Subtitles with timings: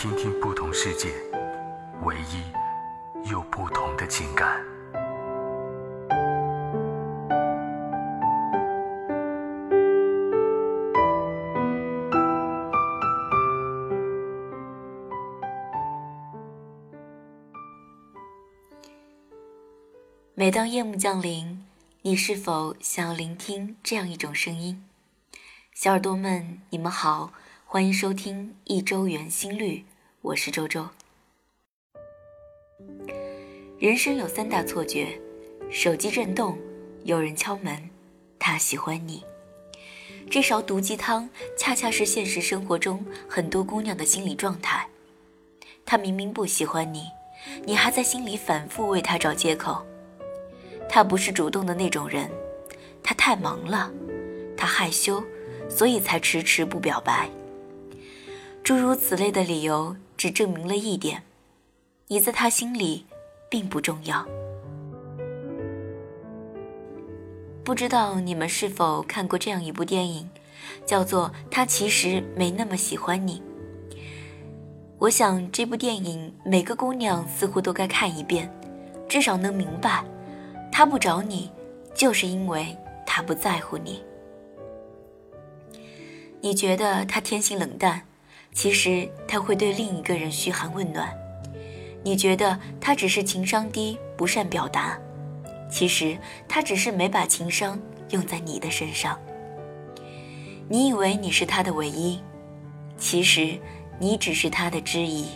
[0.00, 1.12] 听听不同世界，
[2.04, 4.58] 唯一又不同的情感。
[20.34, 21.62] 每当夜幕降临，
[22.00, 24.82] 你是否想要聆听这样一种声音？
[25.74, 27.34] 小耳朵们，你们好，
[27.66, 29.84] 欢迎收听一周圆心率，
[30.22, 30.86] 我是周周。
[33.78, 35.18] 人生有三大错觉：
[35.70, 36.58] 手机震动，
[37.04, 37.88] 有人敲门，
[38.38, 39.24] 他喜欢你。
[40.30, 44.86] 这勺毒鸡汤，恰恰是现实生活中很多姑娘的心理状态。
[45.86, 47.06] 他明明不喜欢你，
[47.64, 49.82] 你还在心里反复为他找借口。
[50.86, 52.30] 他不是主动的那种人，
[53.02, 53.90] 他太忙了，
[54.54, 55.24] 他害羞，
[55.70, 57.30] 所以才迟迟不表白。
[58.62, 61.22] 诸如此类的理由，只证明了一点：
[62.08, 63.06] 你在他心里
[63.48, 64.22] 并不重要。
[67.64, 70.28] 不知道你们是否看过这样一部电影，
[70.84, 73.42] 叫做《他其实没那么喜欢你》。
[74.98, 78.52] 我想这部电影每个姑娘似乎都该看一遍，
[79.08, 80.04] 至少能明白。
[80.70, 81.50] 他不找你，
[81.94, 84.02] 就是因为他不在乎你。
[86.42, 88.02] 你觉得他天性冷淡，
[88.52, 91.12] 其实他会对另一个人嘘寒问暖。
[92.02, 94.98] 你觉得他只是情商低，不善表达，
[95.70, 96.16] 其实
[96.48, 99.18] 他只是没把情商用在你的身上。
[100.68, 102.20] 你以为你是他的唯一，
[102.96, 103.58] 其实
[103.98, 105.26] 你只是他的之一。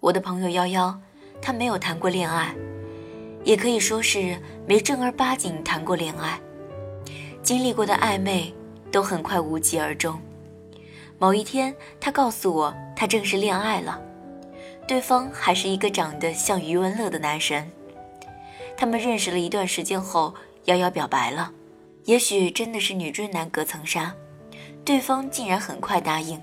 [0.00, 1.00] 我的朋友幺幺。
[1.42, 2.54] 他没有谈过恋爱，
[3.44, 6.38] 也可以说是没正儿八经谈过恋爱。
[7.42, 8.54] 经历过的暧昧
[8.90, 10.20] 都很快无疾而终。
[11.18, 14.00] 某一天，他告诉我，他正式恋爱了，
[14.88, 17.70] 对方还是一个长得像余文乐的男神。
[18.76, 20.34] 他们认识了一段时间后，
[20.64, 21.52] 瑶瑶表白了。
[22.06, 24.14] 也许真的是女追男隔层纱，
[24.84, 26.40] 对方竟然很快答应，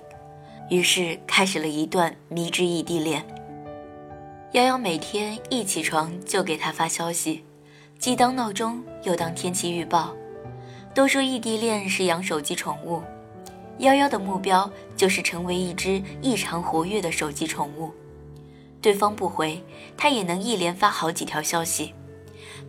[0.69, 3.25] 于是开始了一段迷之异地恋。
[4.52, 7.44] 瑶瑶每天一起床就给他发消息，
[7.97, 10.16] 既当闹钟又当天气预报。
[10.97, 13.03] 都说异地恋是养手机宠物，
[13.78, 17.94] 幺幺的目标就是成为一只异常活跃的手机宠物。
[18.81, 19.63] 对方不回，
[19.96, 21.94] 他也能一连发好几条消息，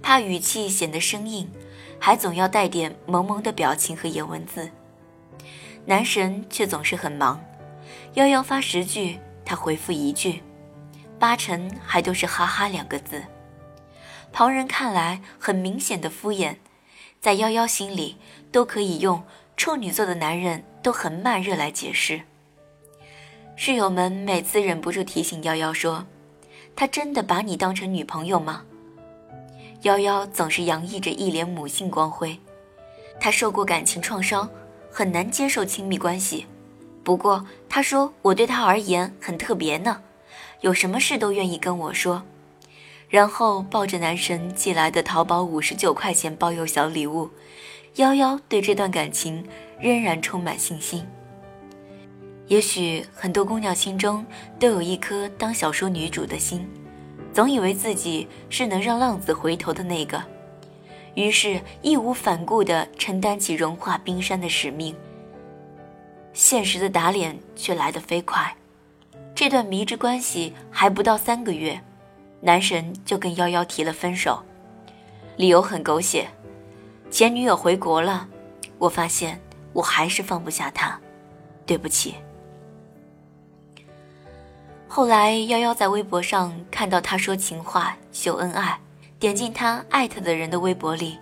[0.03, 1.51] 怕语气显得生硬，
[1.99, 4.71] 还总要带点萌萌的表情和颜文字。
[5.87, 7.43] 男神却总是很忙，
[8.13, 10.43] 幺幺发十句，他回复一句。
[11.19, 13.23] 八成还都是“哈哈”两个字，
[14.31, 16.57] 旁人看来很明显的敷衍，
[17.21, 18.17] 在幺幺心里
[18.53, 19.23] 都可以用
[19.57, 22.21] 处女座的男人都很慢热来解释。
[23.57, 26.07] 室友们每次忍不住提醒幺幺说
[26.77, 28.63] ：“他真的把你当成女朋友吗？”
[29.83, 32.39] 幺幺总是洋溢着一脸母性光辉，
[33.21, 34.49] 他受过感情创伤，
[34.91, 36.47] 很难接受亲密关系。
[37.03, 40.03] 不过他说我对他而言很特别呢。
[40.61, 42.23] 有什么事都愿意跟我说，
[43.09, 47.31] 然后抱着男神寄来的淘宝五十九块钱包邮小礼物，
[47.97, 49.43] 幺幺对这段感情
[49.81, 51.07] 仍然充满信心。
[52.47, 54.25] 也许很多姑娘心中
[54.59, 56.69] 都有一颗当小说女主的心，
[57.33, 60.23] 总以为自己是能让浪子回头的那个，
[61.15, 64.95] 于是义无反顾地承担起融化冰山的使命。
[66.35, 68.55] 现实的打脸却来得飞快。
[69.35, 71.81] 这段迷之关系还不到三个月，
[72.41, 74.43] 男神就跟幺幺提了分手，
[75.37, 76.29] 理由很狗血，
[77.11, 78.29] 前女友回国了，
[78.79, 79.41] 我发现
[79.73, 80.99] 我还是放不下他，
[81.67, 82.15] 对不起。
[84.87, 88.79] 后来幺幺在微博上看到他说情话秀恩爱，
[89.19, 91.19] 点进他艾特的人的微博里，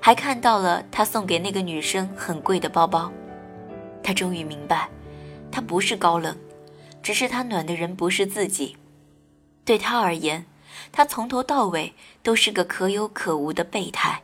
[0.00, 3.12] 还看到了他送给那个女生很贵的包包，
[4.02, 4.88] 他终于明白，
[5.50, 6.36] 他不是高冷。
[7.02, 8.76] 只是他暖的人不是自己，
[9.64, 10.44] 对他而言，
[10.92, 14.22] 他从头到尾都是个可有可无的备胎，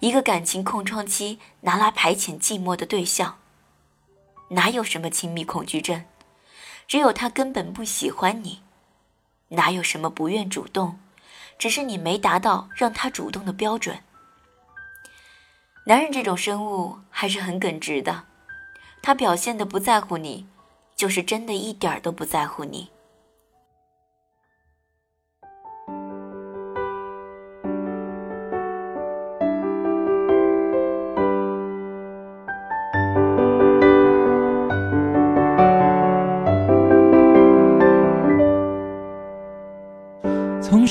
[0.00, 3.38] 一个感情空窗期拿来排遣寂寞的对象。
[4.48, 6.04] 哪有什么亲密恐惧症？
[6.86, 8.62] 只有他根本不喜欢你。
[9.48, 10.98] 哪有什么不愿主动？
[11.58, 14.00] 只是你没达到让他主动的标准。
[15.86, 18.24] 男人这种生物还是很耿直的，
[19.02, 20.46] 他表现的不在乎你，
[20.96, 22.90] 就是真的一点儿都不在乎你。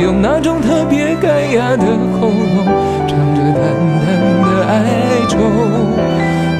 [0.00, 2.66] 用那种特别干哑的喉咙，
[3.06, 3.62] 唱着淡
[4.00, 4.06] 淡
[4.42, 4.72] 的哀
[5.28, 5.38] 愁。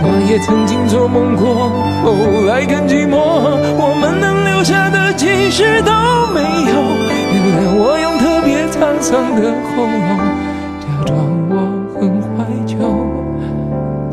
[0.00, 1.70] 我也曾经做梦过，
[2.04, 2.06] 后
[2.46, 3.16] 来更寂寞，
[3.78, 5.92] 我们能留下的其实都
[6.34, 6.40] 没
[6.70, 6.72] 有。
[7.32, 10.18] 原谅我用特别沧桑的喉咙，
[10.80, 11.16] 假装
[11.48, 11.52] 我
[11.94, 12.76] 很怀旧，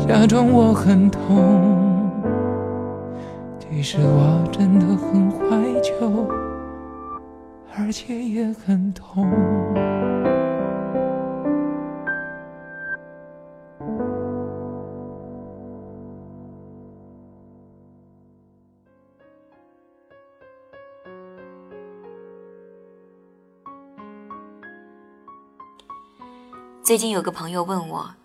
[0.06, 1.20] 假装我很痛。
[3.58, 4.42] 其实我
[7.86, 9.30] 而且也很痛。
[26.82, 28.16] 最近有个朋友问我，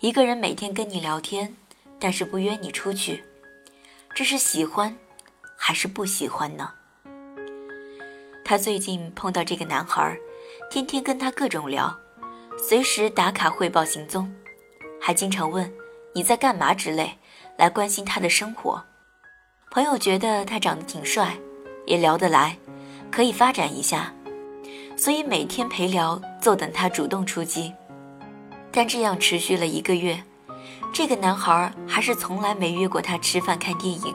[0.00, 1.56] 一个人每天跟你聊天，
[1.98, 3.24] 但是不约你出去，
[4.14, 4.94] 这是喜欢
[5.56, 6.74] 还是不喜欢呢？
[8.44, 10.14] 他最近碰到这个男孩，
[10.70, 11.98] 天天跟他各种聊，
[12.58, 14.30] 随时打卡汇报行踪，
[15.00, 15.72] 还经常问
[16.14, 17.18] 你在干嘛之类，
[17.56, 18.84] 来关心他的生活。
[19.70, 21.36] 朋友觉得他长得挺帅，
[21.86, 22.58] 也聊得来，
[23.10, 24.12] 可以发展一下。
[24.94, 27.72] 所以每天陪聊，坐等他主动出击。
[28.70, 30.22] 但这样持续了一个月，
[30.92, 34.14] 这个男孩还是从来没约过他吃饭看电影。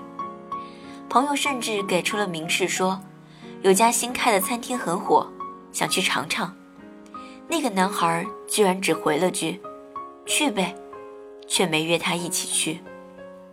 [1.10, 3.02] 朋友甚至给出了明示说，
[3.62, 5.28] 有家新开的餐厅很火，
[5.74, 6.56] 想去尝尝。
[7.48, 9.60] 那个男孩居然只回了句
[10.26, 10.74] “去呗”，
[11.46, 12.80] 却没约他一起去。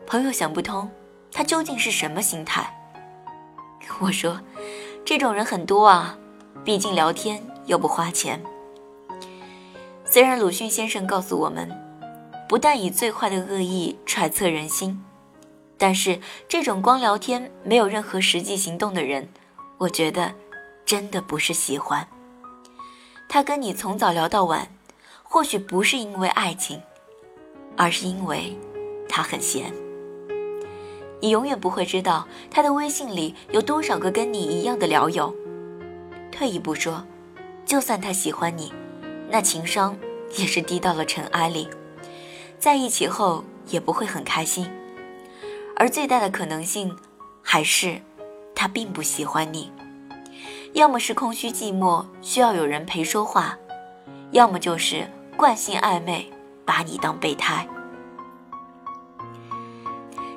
[0.06, 0.88] 朋友想不通，
[1.32, 2.72] 他究竟是什么心态？
[3.98, 4.40] 我说，
[5.04, 6.16] 这种人很多啊，
[6.64, 8.40] 毕竟聊天又不花钱。
[10.04, 11.68] 虽然鲁迅先生告诉我们，
[12.48, 15.02] 不但以最坏的恶意揣测人心，
[15.76, 19.28] 但是这种光聊天没有任何实际行动的人，
[19.78, 20.32] 我觉得
[20.84, 22.06] 真的不是喜欢。
[23.28, 24.68] 他跟你从早聊到晚，
[25.22, 26.80] 或许不是因为爱情，
[27.76, 28.56] 而是因为
[29.08, 29.72] 他很闲。
[31.20, 35.34] 你永远不会知道他的微信里有多少个跟你一样的聊友。
[36.30, 37.04] 退一步说，
[37.64, 38.72] 就算他喜欢你，
[39.30, 39.96] 那情商
[40.36, 41.68] 也是低到了尘埃里，
[42.58, 44.70] 在一起后也不会很开心。
[45.74, 46.96] 而最大的可能性，
[47.42, 48.00] 还是
[48.56, 49.70] 他并不喜欢你。
[50.72, 53.56] 要么是空虚寂寞，需要有人陪说话；
[54.32, 56.28] 要么就是惯性暧昧，
[56.64, 57.68] 把你当备胎。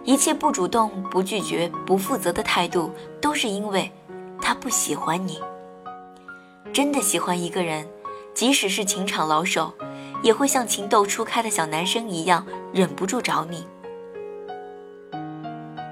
[0.03, 3.91] 一切不主动、不拒绝、不负责的态度，都是因为
[4.41, 5.39] 他不喜欢你。
[6.71, 7.87] 真的喜欢一个人，
[8.33, 9.73] 即使是情场老手，
[10.23, 13.67] 也会像情窦初开的小男生一样，忍不住找你。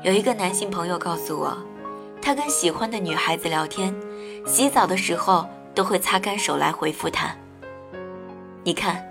[0.04, 1.58] 有一个男性朋友告诉我，
[2.22, 3.94] 他跟喜欢的女孩子聊天。
[4.46, 5.46] 洗澡的时候
[5.76, 7.36] 都会擦干手来回复她。
[8.64, 9.06] 你看，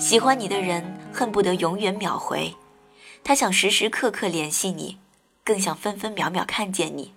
[0.00, 0.82] 喜欢你的人
[1.12, 2.54] 恨不得永远秒回，
[3.22, 4.98] 他想时时刻刻联系你，
[5.44, 7.14] 更想分分秒秒看见你，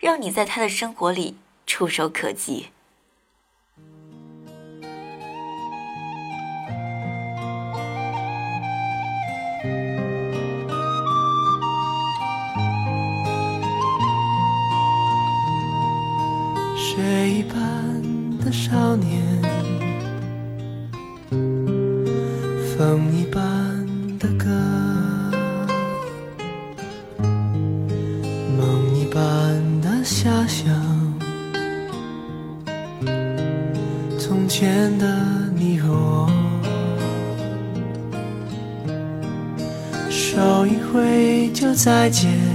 [0.00, 2.70] 让你在他的生活里触手可及。
[18.46, 19.20] 的少年，
[22.78, 23.42] 风一般
[24.20, 24.46] 的歌，
[28.56, 29.20] 梦一般
[29.80, 30.64] 的遐想。
[34.16, 35.08] 从前的
[35.56, 36.30] 你和我，
[40.08, 42.45] 手一挥就再见。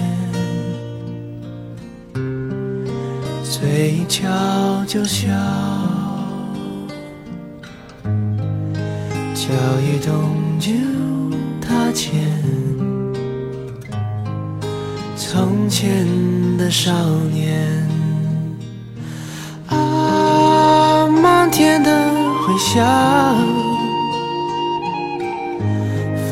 [4.94, 5.30] 就笑，
[9.34, 10.70] 脚一动就
[11.66, 12.20] 踏前。
[15.16, 16.06] 从前
[16.58, 16.92] 的少
[17.32, 17.88] 年，
[19.70, 21.90] 啊，漫天的
[22.46, 22.86] 回响，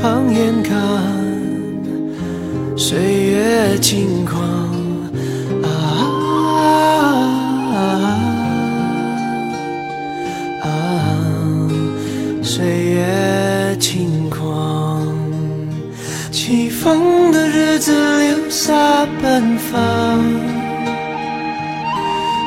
[0.01, 0.75] 放眼看，
[2.75, 4.48] 岁月轻狂。
[12.59, 15.07] 岁月轻狂
[16.29, 20.19] 起风的日子留下奔放。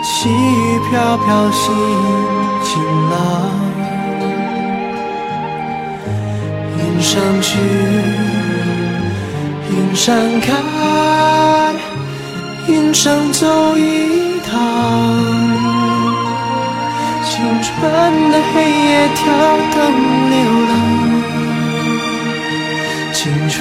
[0.02, 1.74] 细雨飘飘心
[2.62, 3.50] 晴朗。
[6.76, 7.58] 云上去
[9.70, 11.74] 云上看
[12.68, 15.31] 云上走一趟。
[17.42, 17.70] 青春
[18.30, 19.20] 的黑夜，跳
[19.74, 19.76] 灯
[20.30, 20.34] 流
[20.70, 20.72] 浪。
[23.12, 23.18] 青
[23.48, 23.58] 春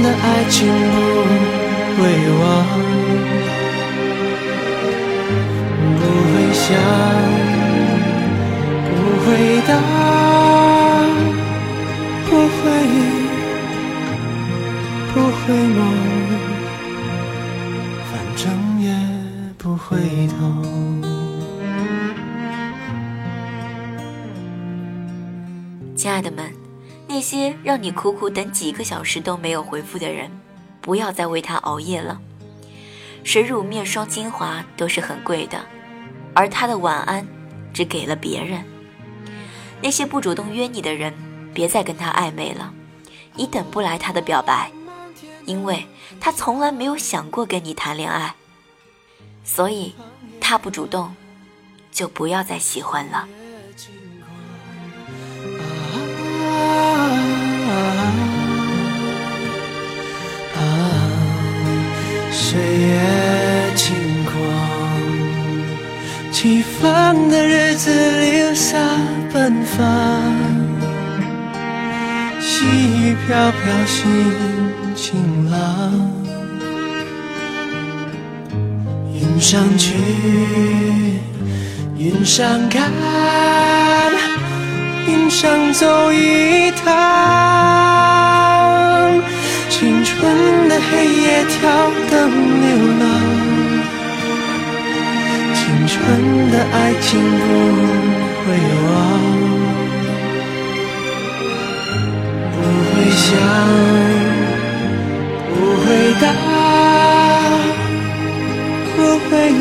[0.00, 0.96] 的爱情不。
[1.96, 2.44] 会忘，
[5.96, 6.66] 不会想，
[8.92, 9.26] 不会
[9.66, 9.70] 答，
[12.28, 12.62] 不会，
[15.14, 15.80] 不会梦，
[26.06, 26.54] 亲爱的们，
[27.08, 30.30] 那些让你苦苦等几个小时都没有回复的人。
[30.80, 32.20] 不要再为他熬夜了。
[33.24, 35.66] 水乳面霜精华都是很贵的，
[36.32, 37.26] 而他的晚安
[37.74, 38.64] 只给了别人。
[39.82, 41.12] 那些不主动约你的人，
[41.52, 42.72] 别再跟他暧昧了，
[43.34, 44.70] 你等不来他的表白，
[45.44, 45.84] 因为
[46.20, 48.32] 他从来没有想过跟你谈恋爱。
[49.42, 49.92] 所以，
[50.40, 51.16] 他不主动，
[51.90, 53.26] 就不要再喜欢了。
[66.86, 67.90] 起风的日子
[68.20, 68.78] 留下
[69.32, 69.84] 奔放，
[72.40, 74.04] 细雨飘飘心
[74.94, 75.58] 晴朗。
[79.12, 79.94] 云上去，
[81.98, 82.88] 云上看，
[85.08, 86.94] 云上走一趟。
[89.68, 92.30] 青春的黑夜跳灯
[92.62, 92.85] 流
[96.06, 97.44] 浪，青春的爱情不
[98.42, 98.46] 会
[98.86, 98.88] 忘，
[102.52, 102.56] 不
[102.92, 103.26] 会想，
[105.50, 105.86] 不会
[106.20, 106.24] 答，
[108.96, 108.98] 不
[109.28, 109.54] 会日，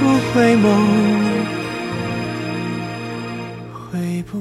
[0.00, 0.66] 不会梦。
[3.92, 4.32] 回不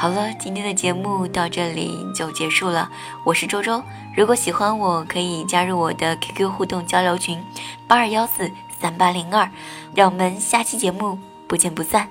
[0.00, 2.90] 好了，今天的节目到这里就结束了。
[3.22, 3.82] 我是周周，
[4.16, 7.38] 如果喜欢我，可以加入我的 QQ 互动交流群
[7.86, 9.50] 八二幺四三八零二，
[9.94, 12.08] 让我们下期节目不见不散。